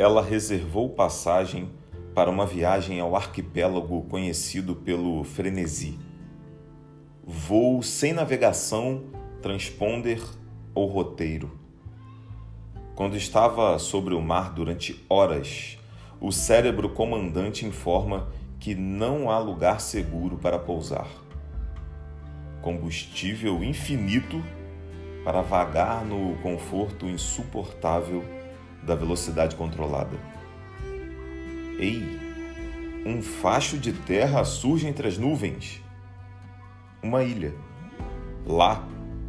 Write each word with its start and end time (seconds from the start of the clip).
ela 0.00 0.22
reservou 0.22 0.88
passagem 0.88 1.68
para 2.14 2.30
uma 2.30 2.46
viagem 2.46 3.00
ao 3.00 3.14
arquipélago 3.14 4.00
conhecido 4.04 4.74
pelo 4.74 5.22
frenesi. 5.24 5.98
Voo 7.22 7.82
sem 7.82 8.14
navegação, 8.14 9.02
transponder 9.42 10.22
ou 10.74 10.86
roteiro. 10.86 11.50
Quando 12.94 13.14
estava 13.14 13.78
sobre 13.78 14.14
o 14.14 14.22
mar 14.22 14.54
durante 14.54 15.04
horas, 15.06 15.76
o 16.18 16.32
cérebro 16.32 16.88
comandante 16.88 17.66
informa 17.66 18.32
que 18.58 18.74
não 18.74 19.30
há 19.30 19.38
lugar 19.38 19.82
seguro 19.82 20.38
para 20.38 20.58
pousar. 20.58 21.08
Combustível 22.62 23.62
infinito 23.62 24.42
para 25.24 25.42
vagar 25.42 26.06
no 26.06 26.38
conforto 26.38 27.04
insuportável 27.04 28.39
da 28.82 28.94
velocidade 28.94 29.56
controlada. 29.56 30.16
Ei, 31.78 32.18
um 33.04 33.22
facho 33.22 33.78
de 33.78 33.92
terra 33.92 34.44
surge 34.44 34.86
entre 34.86 35.08
as 35.08 35.16
nuvens. 35.16 35.82
Uma 37.02 37.22
ilha. 37.22 37.54
Lá 38.46 38.86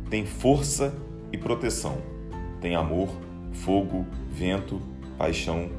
tem 0.10 0.26
força 0.26 0.94
e 1.32 1.38
proteção. 1.38 2.02
Tem 2.60 2.76
amor, 2.76 3.10
fogo, 3.54 4.06
vento, 4.30 4.82
paixão. 5.18 5.70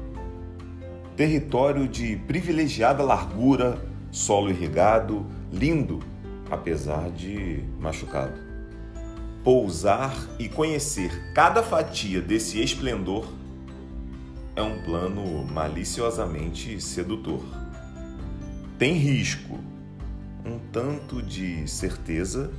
Território 1.15 1.87
de 1.87 2.17
privilegiada 2.17 3.03
largura, 3.03 3.79
solo 4.11 4.49
irrigado, 4.49 5.25
lindo, 5.51 5.99
apesar 6.49 7.11
de 7.11 7.63
machucado. 7.79 8.41
Pousar 9.43 10.15
e 10.39 10.49
conhecer 10.49 11.33
cada 11.33 11.61
fatia 11.61 12.21
desse 12.21 12.59
esplendor 12.59 13.27
é 14.55 14.61
um 14.61 14.81
plano 14.81 15.43
maliciosamente 15.45 16.79
sedutor. 16.79 17.43
Tem 18.77 18.93
risco, 18.93 19.59
um 20.45 20.59
tanto 20.71 21.21
de 21.21 21.67
certeza, 21.67 22.51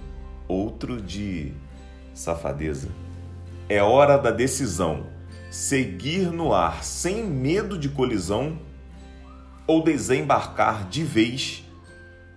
outro 0.49 1.01
de 1.01 1.53
safadeza. 2.13 2.89
É 3.69 3.83
hora 3.83 4.17
da 4.17 4.31
decisão: 4.31 5.07
seguir 5.51 6.31
no 6.31 6.53
ar 6.53 6.83
sem 6.83 7.25
medo 7.25 7.79
de 7.79 7.89
colisão 7.89 8.59
ou 9.67 9.83
desembarcar 9.83 10.89
de 10.89 11.05
vez 11.05 11.65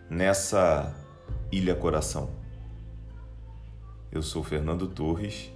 nessa 0.09 0.93
ilha 1.51 1.75
coração. 1.75 2.29
Eu 4.11 4.21
sou 4.21 4.43
Fernando 4.43 4.87
Torres. 4.87 5.51